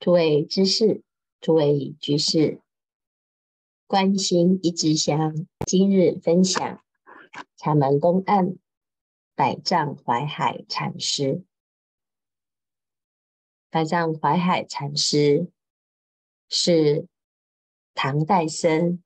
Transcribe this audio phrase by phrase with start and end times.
[0.00, 1.02] 诸位知识，
[1.40, 2.62] 诸位居士，
[3.88, 5.34] 关心一支香，
[5.66, 6.84] 今日分享
[7.56, 8.56] 禅门公案，
[9.34, 11.44] 百丈怀海禅师。
[13.70, 15.50] 百丈怀海禅师
[16.48, 17.08] 是
[17.92, 19.02] 唐代僧，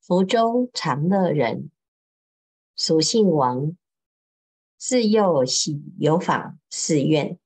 [0.00, 1.70] 福州长乐人，
[2.74, 3.76] 俗姓王。
[4.78, 7.38] 自幼喜游访寺院，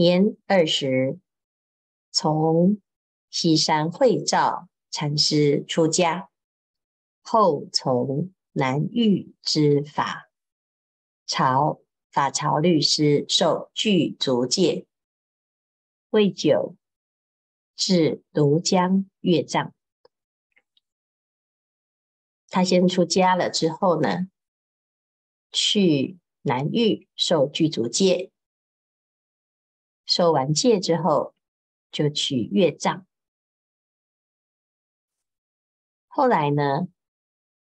[0.00, 1.18] 年二十，
[2.10, 2.80] 从
[3.28, 6.30] 西山慧照禅师出家，
[7.20, 10.30] 后从南域之法
[11.26, 14.86] 朝法朝律师受具足戒，
[16.08, 16.74] 未久
[17.76, 19.74] 至庐江月藏。
[22.48, 24.28] 他先出家了之后呢，
[25.52, 26.16] 去。
[26.42, 28.32] 南域受具足戒，
[30.10, 31.36] 收完戒之后，
[31.92, 33.06] 就去月藏。
[36.08, 36.88] 后来呢，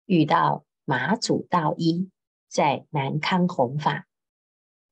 [0.05, 2.09] 遇到马祖道一
[2.47, 4.07] 在南康弘法，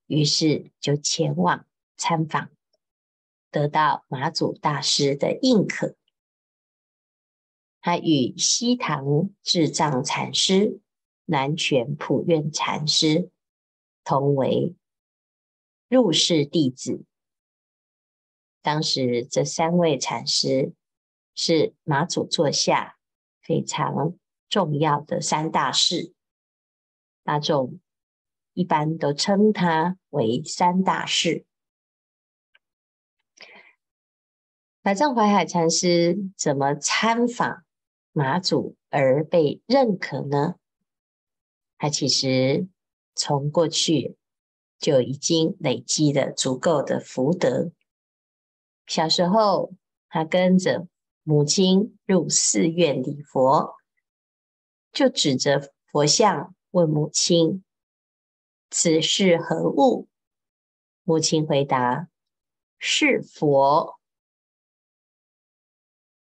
[0.06, 2.50] 于是就前往参访，
[3.50, 5.96] 得到马祖大师的认可。
[7.80, 10.82] 他与西塘智藏禅师、
[11.24, 13.32] 南泉普愿禅师。
[14.04, 14.76] 同为
[15.88, 17.06] 入室弟子。
[18.66, 20.74] 当时这三位禅师
[21.36, 22.98] 是马祖座下
[23.44, 24.18] 非常
[24.50, 26.16] 重要的三大士，
[27.24, 27.80] 大众
[28.54, 31.46] 一般都称他为三大士。
[34.82, 37.64] 百丈怀海禅师怎么参访
[38.12, 40.56] 马祖而被认可呢？
[41.78, 42.68] 他其实。
[43.18, 44.18] 从过去
[44.78, 47.72] 就已经累积了足够的福德。
[48.88, 49.74] 小时候，
[50.10, 50.88] 他跟着
[51.24, 53.76] 母亲入寺院礼佛，
[54.92, 57.64] 就指着佛像问母亲
[58.70, 60.08] ：“此是何物？”
[61.04, 62.10] 母亲回答
[62.78, 64.00] ：“是佛。”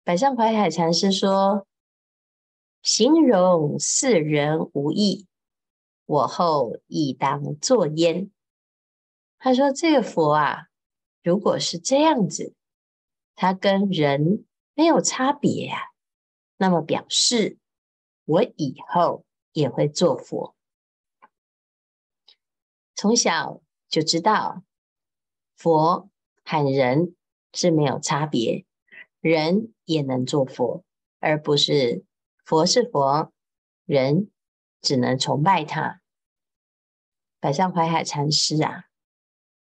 [0.04, 1.66] 百丈怀海禅师说
[2.82, 5.26] ：“形容世人无异。”
[6.06, 8.30] 我后亦当作焉。
[9.38, 10.68] 他说：“这个佛啊，
[11.22, 12.54] 如果是这样子，
[13.34, 14.44] 他跟人
[14.74, 15.86] 没有差别呀、啊，
[16.56, 17.58] 那么表示
[18.24, 20.56] 我以后也会做佛。
[22.94, 24.62] 从小就知道
[25.56, 26.08] 佛
[26.44, 27.16] 和人
[27.52, 28.64] 是没有差别，
[29.20, 30.84] 人也能做佛，
[31.18, 32.04] 而不是
[32.44, 33.32] 佛是佛，
[33.84, 34.30] 人
[34.80, 36.00] 只能崇拜他。”
[37.40, 38.84] 百丈怀海禅师啊，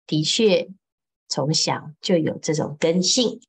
[0.07, 0.71] 的确
[1.35, 3.43] 从小就有这种根性。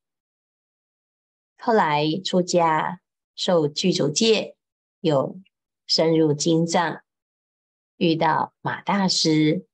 [1.56, 3.00] 后来出家
[3.36, 4.56] 受具足戒，
[4.98, 5.38] 又
[5.86, 7.04] 深入经藏，
[7.96, 9.68] 遇到马大师，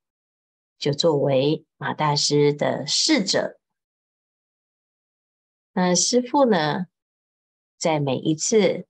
[0.76, 3.58] 就作为马大师的侍者。
[5.72, 6.88] 那师父呢，
[7.78, 8.86] 在每一次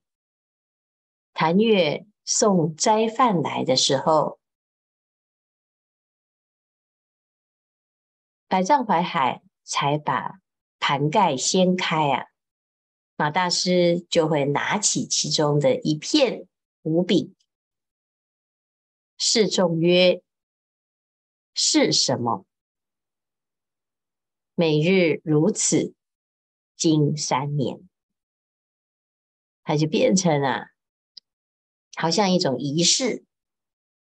[1.33, 4.37] 禅月送斋饭来的时候，
[8.53, 10.39] 百丈怀海才把
[10.77, 12.27] 盘盖掀开啊，
[13.15, 16.47] 马大师就会拿起其中的一片
[16.83, 17.33] 五饼，
[19.17, 20.21] 示众曰
[21.55, 22.45] ：“是什么？
[24.53, 25.95] 每日如此，
[26.75, 27.79] 经三年。”
[29.65, 30.67] 它就变成啊，
[31.95, 33.25] 好像一种仪式，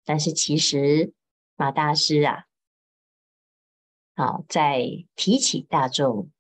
[0.04, 1.14] 但是其实
[1.56, 2.48] 马大师啊。
[4.16, 6.32] 好，在提起大众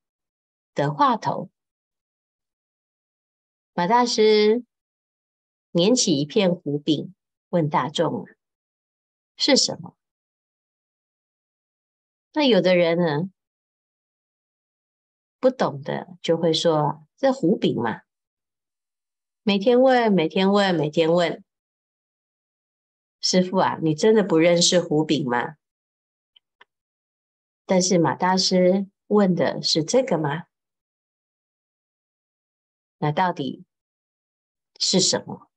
[0.73, 1.49] 的话头，
[3.73, 4.63] 马大师
[5.71, 7.13] 捻起一片胡饼，
[7.49, 8.25] 问大众
[9.35, 9.97] ：“是什么？”
[12.31, 13.29] 那有的人呢，
[15.41, 18.03] 不懂的就会说：“这胡饼嘛。”
[19.43, 21.43] 每天问，每天问，每天问，
[23.19, 25.57] 师傅啊，你真的不认识胡饼吗？
[27.65, 30.45] 但是马大师问的是这个吗？
[32.97, 33.65] 那到底
[34.79, 35.49] 是什么？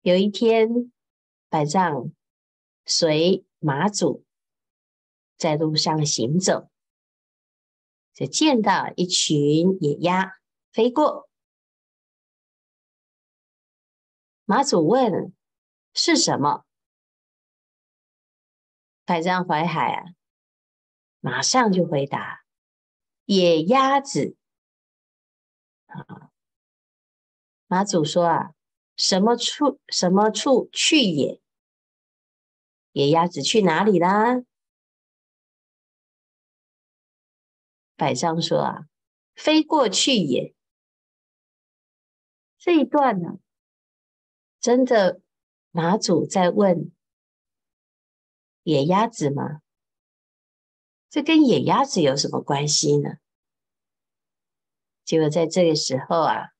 [0.00, 0.92] 有一天，
[1.48, 2.12] 百丈
[2.84, 4.24] 随马祖
[5.36, 6.70] 在路上行走，
[8.12, 10.40] 就见到一群野鸭
[10.72, 11.28] 飞过。
[14.44, 15.32] 马祖问
[15.94, 16.64] ：“是什么？”
[19.12, 20.14] 百丈淮海啊，
[21.20, 22.46] 马上就回答
[23.28, 24.38] ：“野鸭子。”
[25.84, 26.30] 啊，
[27.66, 28.54] 马祖说啊，
[28.96, 31.42] 什么处什么处去也？
[32.92, 34.42] 野鸭子去哪里啦？
[37.96, 38.88] 百丈说啊，
[39.34, 40.54] 飞过去也。
[42.56, 43.38] 这一段呢，
[44.58, 45.20] 真的
[45.70, 46.90] 马祖在问
[48.62, 49.60] 野鸭子吗？
[51.10, 53.18] 这跟野鸭子有什么关系呢？
[55.04, 56.52] 结果在这个时候啊，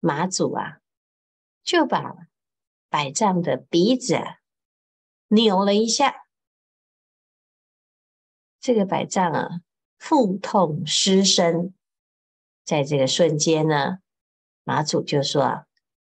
[0.00, 0.80] 马祖啊
[1.62, 2.16] 就把
[2.88, 4.38] 百丈的鼻子啊
[5.28, 6.26] 扭了一下，
[8.60, 9.60] 这个百丈啊
[9.98, 11.74] 腹痛失声，
[12.64, 13.98] 在这个瞬间呢，
[14.62, 15.66] 马祖就说啊：“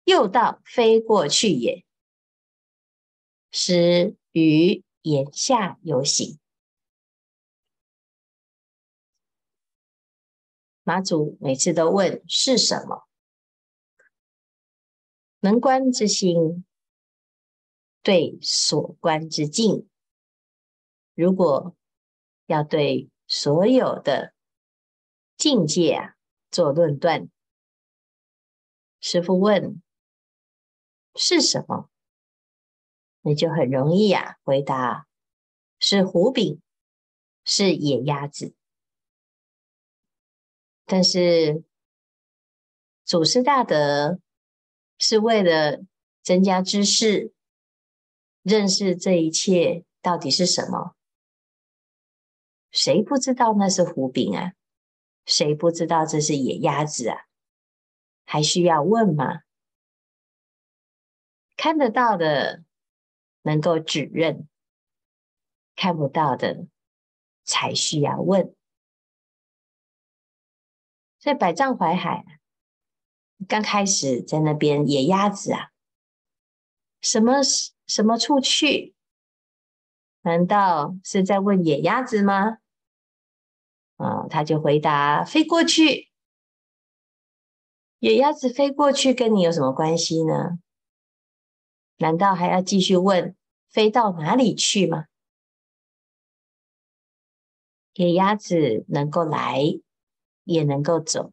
[0.05, 1.85] 又道飞过去也，
[3.51, 6.37] 师于言下有省。”
[10.83, 13.07] 马祖每次都问是什么？
[15.41, 16.65] 能观之心
[18.03, 19.89] 对所观之境，
[21.15, 21.77] 如果
[22.47, 24.35] 要对所有的
[25.37, 26.17] 境界啊
[26.51, 27.31] 做论断，
[29.01, 29.81] 师父问
[31.15, 31.89] 是什么，
[33.23, 35.07] 你就很容易啊回答
[35.79, 36.61] 是胡饼，
[37.45, 38.55] 是野鸭子。
[40.87, 41.63] 但是，
[43.05, 44.21] 祖师大德
[44.99, 45.81] 是为了
[46.23, 47.33] 增加知识，
[48.43, 50.97] 认识这一切到底是什么？
[52.71, 54.53] 谁不知道那是胡饼啊？
[55.27, 57.19] 谁不知道这是野鸭子啊？
[58.25, 59.43] 还需要问吗？
[61.57, 62.65] 看得到的
[63.51, 64.47] 能够指认，
[65.75, 66.69] 看不到的
[67.43, 68.55] 才需要问。
[71.19, 72.25] 在百丈怀海，
[73.49, 75.73] 刚开始在那边野鸭子啊，
[77.01, 77.43] 什么
[77.89, 78.95] 什么处去？
[80.21, 82.59] 难道是在问野鸭子吗？
[83.97, 86.09] 啊，他就回答：飞过去。
[87.99, 90.61] 野鸭子飞过去跟你有什么关系呢？
[91.97, 93.37] 难道还要继续问
[93.71, 95.07] 飞到哪里去吗？
[97.95, 99.81] 野鸭子能够来。
[100.45, 101.33] 也能够走，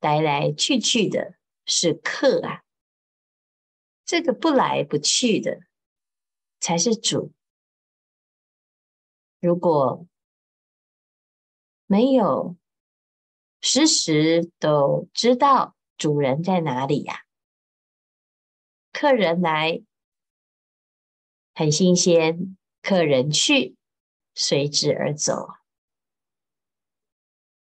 [0.00, 1.34] 来来去去的
[1.66, 2.62] 是客啊，
[4.06, 5.60] 这个不来不去的
[6.60, 7.34] 才是主。
[9.38, 10.06] 如果
[11.84, 12.56] 没有
[13.60, 17.24] 时时都知道主人在哪里呀，
[18.92, 19.82] 客人来
[21.54, 23.76] 很新鲜，客人去
[24.34, 25.48] 随之而走。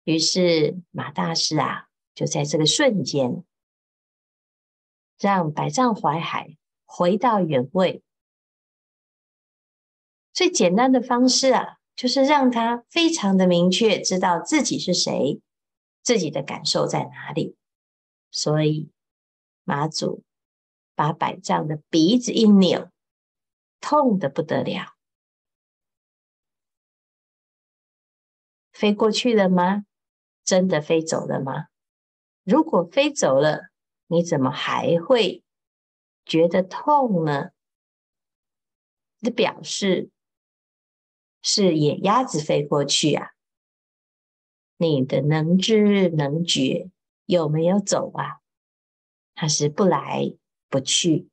[0.04, 3.44] 于是马大师啊，就在这个瞬间，
[5.19, 8.01] 让百丈怀海回到原位。
[10.34, 15.42] 最简单的方式啊，就是让他非常的明确知道自己是谁，
[16.04, 17.56] 自己的感受在哪里。
[18.30, 18.92] 所以
[19.63, 20.24] 马祖
[20.94, 22.89] 把百丈的鼻子一扭，
[23.79, 24.95] 痛得不得了，
[28.71, 29.85] 飞过去了吗？
[30.44, 31.67] 真的飞走了吗？
[32.43, 33.69] 如果飞走了，
[34.07, 35.43] 你怎么还会
[36.25, 37.50] 觉得痛呢？
[39.19, 40.10] 这表示
[41.41, 43.31] 是野鸭子飞过去啊！
[44.77, 46.89] 你的能知能觉
[47.25, 48.39] 有没有走啊？
[49.34, 50.34] 它是不来
[50.69, 51.29] 不去，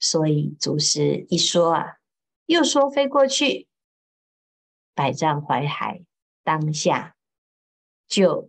[0.00, 1.98] 所以祖师一说啊，
[2.46, 3.68] 又说飞过去，
[4.94, 6.04] 百丈怀海
[6.42, 7.14] 当下。
[8.08, 8.48] 就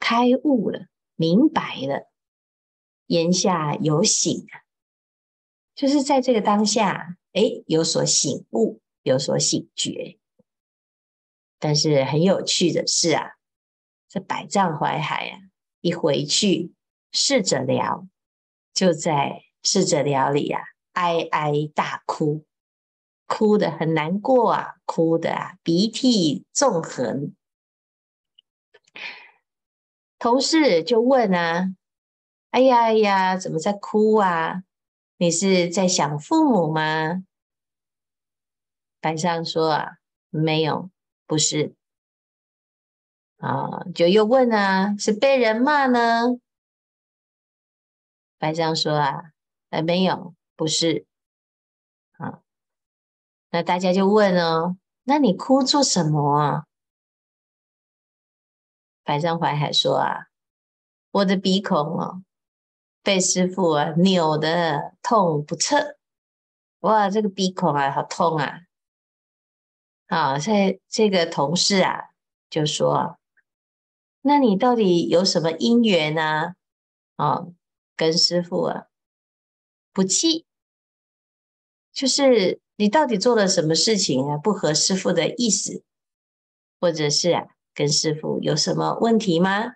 [0.00, 2.10] 开悟了，明白了，
[3.06, 4.66] 言下有醒啊，
[5.76, 10.18] 就是在这个当下，诶，有所醒悟，有所醒觉。
[11.60, 13.36] 但是很有趣的是啊，
[14.08, 15.38] 这百丈怀海啊，
[15.80, 16.74] 一回去
[17.12, 18.08] 试着聊，
[18.72, 22.44] 就在侍者寮里啊，哀哀大哭，
[23.26, 27.34] 哭得很难过啊，哭得啊鼻涕纵横。
[30.18, 31.74] 同事就问啊
[32.52, 34.62] ：“哎呀哎呀，怎么在哭啊？
[35.16, 37.24] 你是在想父母吗？”
[39.00, 39.98] 百丈说：“啊，
[40.30, 40.90] 没有，
[41.26, 41.74] 不是。”
[43.36, 46.38] 啊，就又问啊：“是被人骂呢？”
[48.38, 49.33] 百丈说：“啊，
[49.74, 51.06] 哎，没有，不是。”
[52.18, 52.40] 啊，
[53.50, 56.66] 那大家就问哦：“那你哭做什么啊？
[59.02, 60.28] 百丈怀海说啊，
[61.10, 62.22] 我的鼻孔哦，
[63.02, 65.96] 被师傅啊扭得痛不彻，
[66.80, 68.60] 哇，这个鼻孔啊好痛啊！
[70.06, 72.10] 啊，在这个同事啊
[72.48, 73.18] 就说，
[74.22, 76.54] 那你到底有什么因缘呢？
[77.16, 77.46] 啊，
[77.96, 78.86] 跟师傅啊
[79.94, 80.44] 不契，
[81.92, 85.82] 就是你到底做了什么事情啊，不合师父的意思，
[86.78, 87.48] 或者是？
[87.76, 89.74] 跟师父有什么问题吗？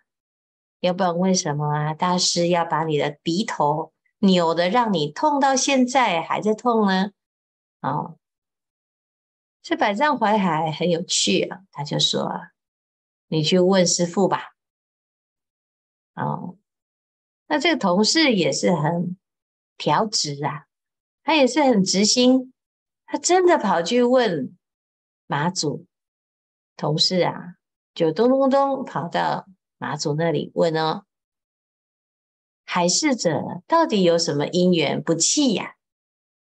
[0.78, 1.94] 要不然为什么啊？
[1.94, 7.10] 大师要把你的鼻头扭得让你痛到现在还在痛呢？
[7.80, 8.16] 哦，
[9.62, 12.30] 这百丈怀海很有趣啊，他就说
[13.26, 14.54] ：“你去问师父吧。”
[16.14, 16.56] 哦，
[17.48, 19.16] 那这个同事也是很
[19.78, 20.66] 调直啊，
[21.22, 22.52] 他也是很直心，
[23.06, 24.54] 他真的跑去问
[25.26, 25.86] 马祖
[26.76, 27.54] 同事啊。
[27.94, 31.04] 就咚咚咚跑到马祖那里问哦，
[32.64, 35.74] 海侍者到底有什么因缘不契呀？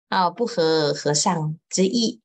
[0.10, 2.22] 啊，不合和尚之意。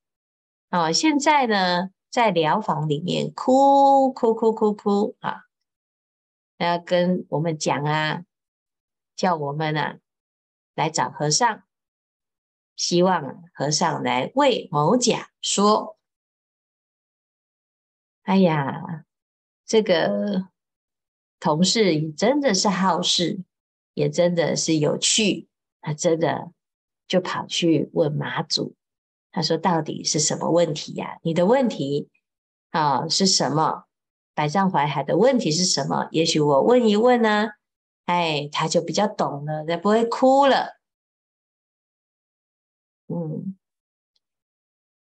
[0.68, 5.44] 啊，现在呢，在寮房里面哭哭哭哭哭啊，
[6.58, 8.24] 要跟我们讲啊，
[9.16, 9.98] 叫我们啊
[10.74, 11.62] 来找和尚，
[12.76, 15.98] 希望和尚来为某甲说。
[18.22, 19.04] 哎呀！
[19.64, 20.48] 这个
[21.40, 23.42] 同事也真的是好事，
[23.94, 25.48] 也真的是有趣，
[25.80, 26.52] 他真的
[27.08, 28.76] 就跑去问马祖，
[29.30, 31.18] 他说：“到底是什么问题呀？
[31.22, 32.10] 你的问题
[32.70, 33.84] 啊是什么？
[34.34, 36.08] 百丈怀海的问题是什么？
[36.10, 37.48] 也许我问一问呢，
[38.04, 40.80] 哎，他就比较懂了，他不会哭了。”
[43.08, 43.56] 嗯，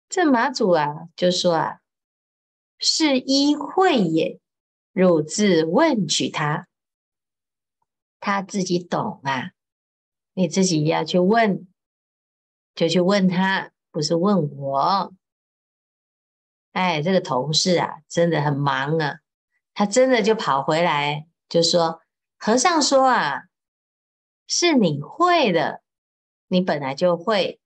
[0.09, 1.81] 这马祖啊就说啊
[2.79, 4.41] ：“是依慧也。”
[4.93, 6.67] 汝自问取他，
[8.19, 9.53] 他自己懂啊，
[10.35, 11.69] 你自己要去问，
[12.75, 15.15] 就去问他，不是问我。
[16.73, 19.21] 哎，这个同事啊，真的很忙啊，
[19.75, 22.03] 他真的就跑回来，就说
[22.43, 23.43] ：“和尚说啊，
[24.47, 25.83] 是你会的，
[26.49, 27.61] 你本来就会。”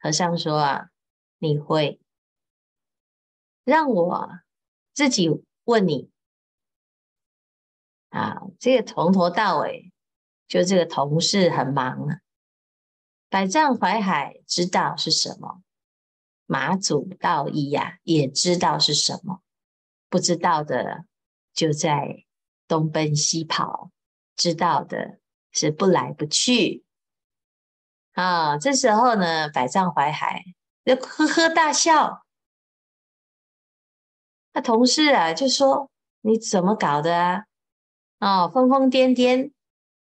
[0.00, 0.88] 和尚说啊，
[1.36, 2.00] 你会，
[3.64, 4.40] 让我
[4.94, 5.28] 自己
[5.64, 6.10] 问你。
[8.08, 9.92] 啊，这个从头到尾，
[10.46, 12.20] 就这个同事很忙啊。
[13.28, 15.62] 百丈怀海知道是什么，
[16.46, 19.42] 马祖道一呀也知道是什么，
[20.08, 21.04] 不知道的
[21.52, 22.24] 就在
[22.66, 23.90] 东奔西跑，
[24.38, 25.18] 知道的
[25.52, 26.84] 是不来不去。
[28.12, 30.42] 啊，这时候呢，百丈怀海
[30.84, 32.24] 就呵呵大笑。
[34.52, 35.90] 那同事啊就说
[36.22, 37.44] ：“你怎么搞的啊？”
[38.18, 39.52] 哦，疯疯癫癫，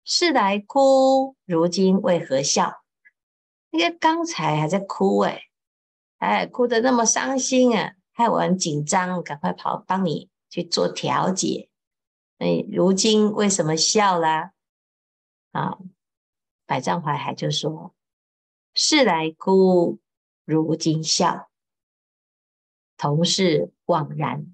[0.04, 2.82] 是来哭，如今为何笑？
[3.70, 5.42] 因为刚才还在哭诶，
[6.18, 11.70] 哎，哭得那么伤心啊，害我很紧张，赶快跑帮你去做调解。
[12.38, 14.54] 哎，如今为什么笑啦？
[15.52, 15.80] 啊，
[16.66, 17.96] 百丈怀海就说：
[18.74, 20.00] 是来哭，
[20.46, 21.50] 如今笑，
[22.96, 24.54] 同是枉然。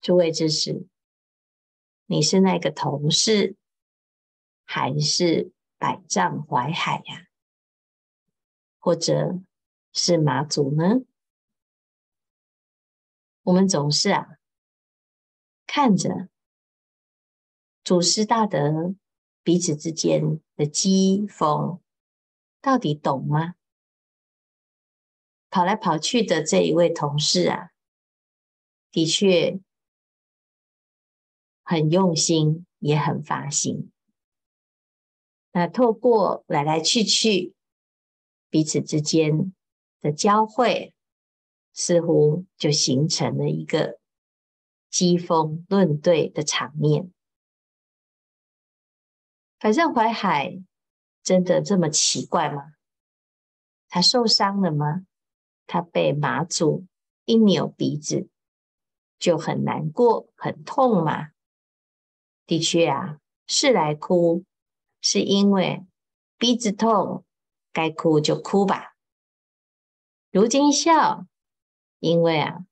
[0.00, 0.88] 诸位知识。
[2.06, 3.56] 你是那个同事，
[4.64, 7.28] 还是百丈怀海呀？
[8.80, 9.40] 或者
[9.92, 11.04] 是马祖呢？
[13.44, 14.38] 我们总是啊，
[15.74, 16.28] 看着
[17.82, 18.94] 祖师大德
[19.42, 21.80] 彼此之间的讥讽，
[22.60, 23.54] 到底懂吗？
[25.48, 27.70] 跑来跑去的这一位同事啊，
[28.90, 29.58] 的确。
[31.62, 33.90] 很用心，也很发心。
[35.52, 37.54] 那透过来来去去，
[38.50, 39.54] 彼此之间
[40.02, 40.94] 的交汇，
[41.72, 44.01] 似乎就形成了一个
[44.92, 47.10] 机锋论对的场面。
[49.58, 50.62] 反正淮海
[51.22, 52.74] 真的这么奇怪吗？
[53.88, 55.06] 他受伤了吗？
[55.66, 56.86] 他被马祖
[57.24, 58.28] 一扭鼻子，
[59.18, 61.30] 就很难过、很痛吗？
[62.46, 64.44] 的确啊，是来哭，
[65.00, 65.86] 是因为
[66.36, 67.24] 鼻子痛，
[67.72, 68.94] 该哭就哭吧。
[70.30, 71.26] 如今笑，
[72.00, 72.66] 因为啊，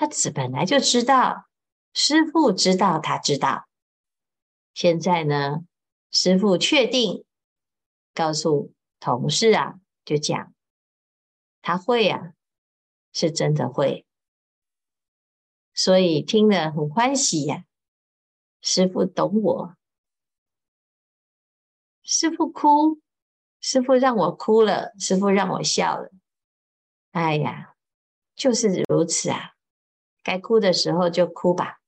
[0.00, 1.46] 他自本来就知道，
[1.92, 3.68] 师父知道他知道。
[4.72, 5.66] 现在呢，
[6.10, 7.26] 师父确定
[8.14, 9.74] 告诉同事啊，
[10.06, 10.54] 就讲
[11.60, 12.32] 他会啊，
[13.12, 14.06] 是真的会，
[15.74, 17.64] 所以听了很欢喜呀、啊。
[18.62, 19.76] 师父懂我，
[22.02, 23.02] 师父哭，
[23.60, 26.10] 师父让我哭了，师父让我笑了。
[27.10, 27.74] 哎呀，
[28.34, 29.52] 就是如此啊！
[30.22, 31.80] 该哭的时候就哭吧，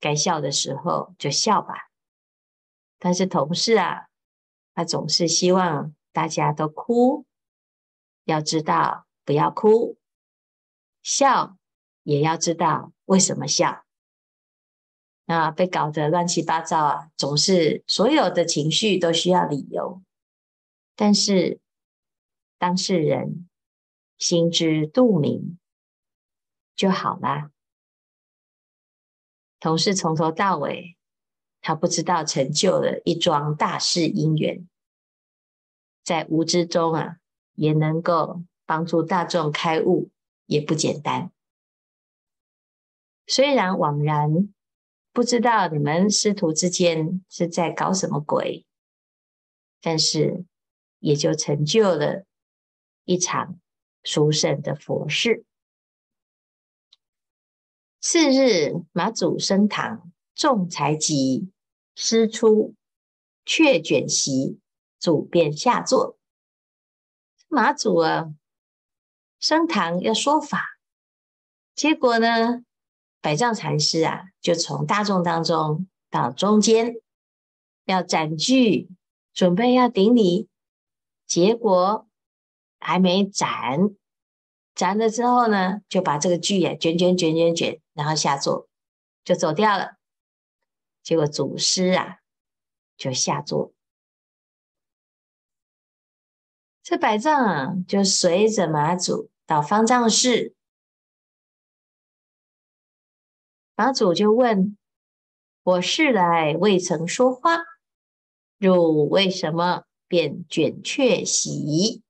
[0.00, 1.90] 该笑的时候就笑吧。
[2.98, 4.08] 但是同事啊，
[4.74, 7.24] 他总是希望大家都哭，
[8.24, 9.96] 要知道不要哭，
[11.02, 11.56] 笑
[12.02, 13.84] 也要知道为什么笑。
[15.24, 20.02] 那被搞得乱七八糟啊，总是所有的情绪都需要理由，
[20.96, 21.60] 但是
[22.58, 23.48] 当事人
[24.18, 25.58] 心知肚明
[26.74, 27.52] 就好啦。
[29.60, 30.96] 同事从头到尾，
[31.60, 34.66] 他不知道成就了一桩大事因缘，
[36.02, 37.18] 在无知中啊，
[37.54, 40.10] 也能够帮助大众开悟，
[40.46, 41.30] 也不简单。
[43.26, 44.52] 虽然枉然
[45.12, 48.64] 不知道你们师徒之间是在搞什么鬼，
[49.82, 50.44] 但是
[51.00, 52.24] 也就成就了
[53.04, 53.60] 一场
[54.02, 55.44] 殊胜的佛事。
[58.00, 61.50] 次日，马祖升堂，众才集，
[61.94, 62.74] 师出，
[63.44, 64.58] 却卷席，
[64.98, 66.16] 祖便下座。
[67.48, 68.32] 马祖啊，
[69.38, 70.78] 升堂要说法，
[71.74, 72.64] 结果呢，
[73.20, 76.94] 百丈禅师啊，就从大众当中到中间，
[77.84, 78.88] 要斩具，
[79.34, 80.48] 准备要顶礼，
[81.26, 82.08] 结果
[82.78, 83.94] 还没斩。
[84.72, 88.66] 斩了之后呢，就把这个具啊卷卷卷卷卷，然后下座
[89.24, 89.98] 就走掉了。
[91.02, 92.20] 结果祖师啊
[92.96, 93.74] 就下座，
[96.82, 100.54] 这百丈啊就随着马祖到方丈室，
[103.74, 104.78] 马祖就问
[105.62, 107.58] ：“我是来未曾说话，
[108.56, 112.02] 汝为什么便卷却席？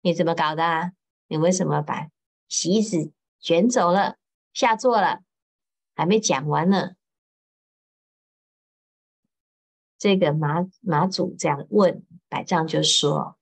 [0.00, 0.92] 你怎么搞的啊？”
[1.28, 2.10] 你为什么把
[2.48, 4.16] 席子卷走了，
[4.52, 5.22] 下座了，
[5.94, 6.96] 还没讲完呢？
[9.98, 13.38] 这个马马祖这样问，百丈就说：“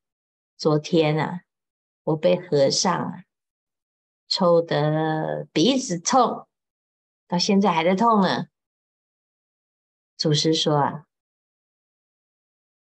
[0.58, 1.40] 昨天啊，
[2.02, 3.24] 我被和尚啊
[4.28, 6.46] 抽得鼻子痛，
[7.26, 8.48] 到现在还在痛呢。”
[10.18, 11.06] 祖师说：“啊，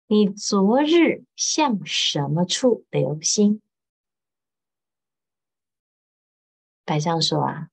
[0.07, 3.61] 你昨日向什么处留心？”
[6.85, 7.69] 百丈说：“啊，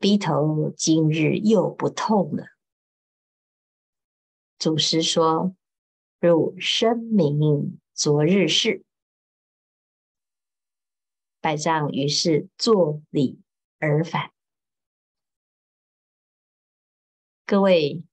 [0.00, 2.46] 鼻头今日又不痛了。”
[4.58, 5.54] 祖师说
[6.18, 8.82] ：“汝深明昨日事。”
[11.40, 13.40] 百丈于是作礼
[13.78, 14.32] 而返。
[17.46, 18.04] 各位，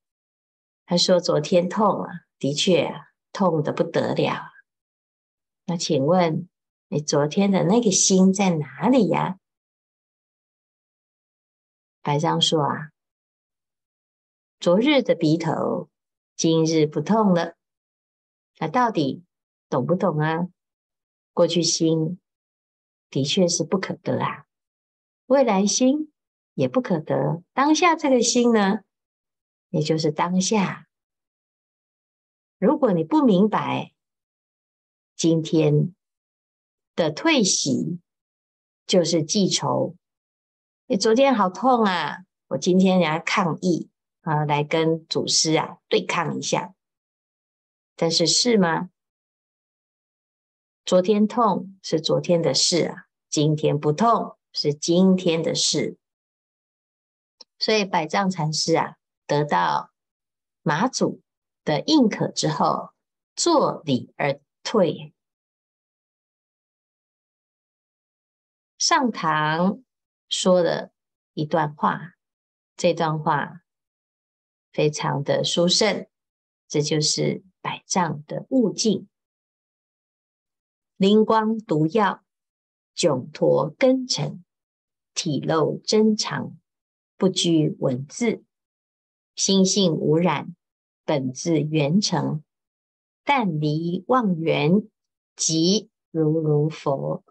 [0.85, 4.53] 他说昨天痛啊，的确啊，痛得不得了。
[5.65, 6.47] 那请问
[6.87, 9.37] 你昨天的那个心在哪里呀？
[12.07, 12.91] 百丈说啊，
[14.61, 15.89] 昨日的鼻头，
[16.37, 17.57] 今日不痛了。
[18.59, 19.25] 那到底
[19.67, 20.47] 懂不懂啊？
[21.33, 22.17] 过去心
[23.09, 24.45] 的确是不可得啊，
[25.25, 26.13] 未来心
[26.53, 27.43] 也不可得。
[27.51, 28.85] 当下这个心呢，
[29.67, 30.87] 也就是当下。
[32.57, 33.91] 如果你不明白
[35.13, 35.93] 今天
[36.95, 37.99] 的退席，
[38.85, 39.97] 就是记仇。
[40.89, 42.23] 你昨天好痛啊！
[42.47, 43.89] 我今天来抗议
[44.21, 46.73] 啊，来跟祖师啊对抗一下。
[47.97, 48.89] 但是是吗？
[50.85, 55.97] 昨天痛是昨天的事啊，今天不痛是今天的事。
[57.59, 58.95] 所以百丈禅师啊，
[59.25, 59.91] 得到
[60.61, 61.21] 马祖
[61.65, 62.91] 的认可之后，
[63.35, 65.13] 作礼而退，
[68.77, 69.83] 上堂。
[70.29, 70.91] 说了
[71.33, 72.15] 一段话，
[72.75, 73.61] 这段话
[74.71, 76.07] 非常的殊胜，
[76.67, 79.07] 这就是百丈的悟境。
[80.97, 82.23] 灵光独耀，
[82.95, 84.43] 迥脱根尘，
[85.13, 86.57] 体露真常，
[87.15, 88.43] 不拘文字，
[89.35, 90.55] 心性无染，
[91.05, 92.43] 本自圆成，
[93.23, 94.89] 但离妄缘，
[95.35, 97.23] 即如如佛。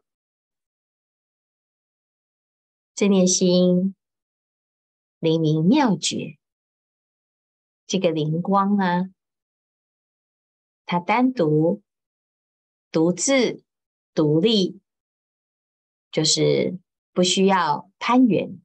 [2.96, 3.94] 这念心
[5.18, 6.38] 灵明妙觉，
[7.86, 9.10] 这个灵光啊，
[10.86, 11.82] 它单独、
[12.90, 13.62] 独自、
[14.14, 14.80] 独立，
[16.10, 16.78] 就是
[17.12, 18.62] 不需要攀援，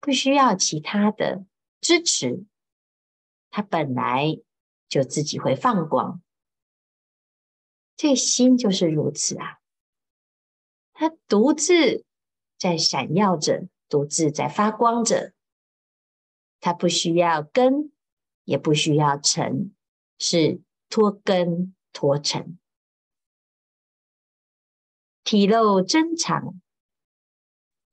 [0.00, 1.44] 不需要其他的
[1.82, 2.46] 支持，
[3.50, 4.40] 它本来
[4.88, 6.22] 就自己会放光。
[7.96, 9.58] 这心就是如此啊，
[10.94, 12.06] 它独自
[12.58, 15.32] 在闪耀着，独自在发光着。
[16.60, 17.92] 它不需要根，
[18.44, 19.74] 也不需要尘，
[20.18, 22.58] 是脱根脱尘，
[25.22, 26.60] 体露真常，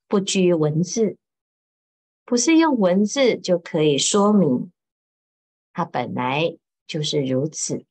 [0.07, 1.17] 不拘文字，
[2.25, 4.71] 不是用文字就可以说明，
[5.71, 7.85] 它本来就是如此，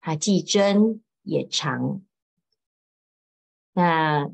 [0.00, 1.02] 它既真。
[1.24, 2.02] 也长。
[3.74, 4.28] 那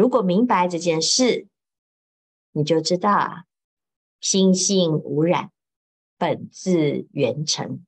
[0.00, 1.46] 如果明白这件事，
[2.52, 3.44] 你就知道啊，
[4.18, 5.52] 心性无染，
[6.16, 7.84] 本自圆成，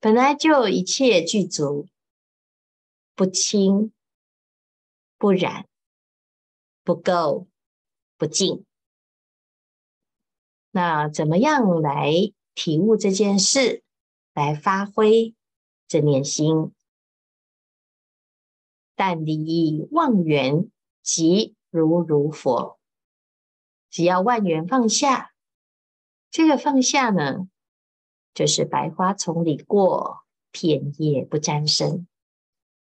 [0.00, 1.86] 本来就一切具足，
[3.14, 3.92] 不侵、
[5.16, 5.68] 不染、
[6.82, 7.46] 不垢、
[8.18, 8.66] 不净。
[10.72, 13.84] 那怎么样来体悟这件事，
[14.34, 15.36] 来发挥
[15.86, 16.72] 这念心？
[18.96, 20.68] 但离妄缘，
[21.12, 22.78] 即如如佛。
[23.90, 25.32] 只要万缘放下，
[26.30, 27.48] 这个放下呢，
[28.32, 30.20] 就是百花丛里过，
[30.52, 32.06] 片叶不沾身。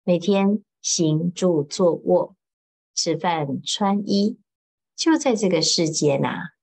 [0.04, 2.36] 每天行住坐卧、
[2.96, 4.40] 吃饭穿衣，
[4.96, 6.56] 就在这个世界呐，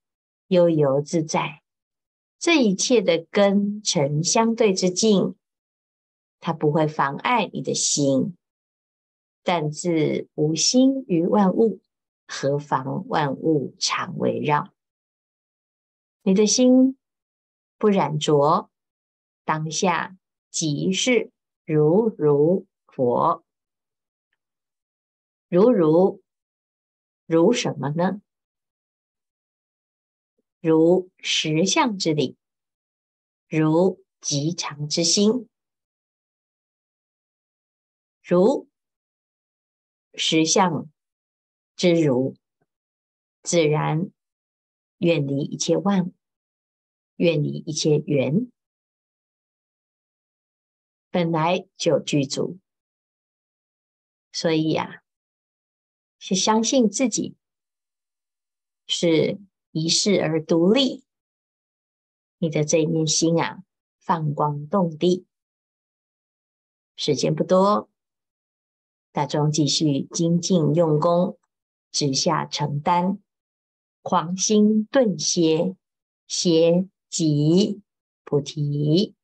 [0.48, 1.62] 悠游自在。
[2.40, 5.36] 这一切的根尘相对之境，
[6.40, 8.36] 它不会妨碍你的心。
[9.46, 11.82] 但自无心于万物，
[12.26, 14.72] 何妨万物常围绕？
[16.22, 16.96] 你的心
[17.76, 18.70] 不染浊，
[19.44, 20.16] 当下
[20.50, 21.30] 即是
[21.66, 23.44] 如如佛。
[25.48, 26.22] 如如
[27.26, 28.22] 如什么呢？
[30.62, 32.38] 如实相之理，
[33.46, 35.46] 如极常之心，
[38.22, 38.66] 如。
[40.16, 40.88] 实相
[41.76, 42.36] 之如，
[43.42, 44.10] 自然
[44.98, 46.14] 远离一切万物，
[47.16, 48.50] 远离一切缘，
[51.10, 52.58] 本来就具足。
[54.32, 55.02] 所以呀、啊，
[56.18, 57.36] 是相信自己
[58.86, 59.40] 是
[59.72, 61.04] 一世而独立，
[62.38, 63.64] 你的这一念心啊，
[63.98, 65.26] 放光动地。
[66.96, 67.90] 时间不多。
[69.14, 71.38] 大众继续精进用功，
[71.92, 73.20] 直下承担，
[74.02, 75.76] 狂心顿歇，
[76.26, 77.80] 歇即
[78.24, 79.14] 菩提。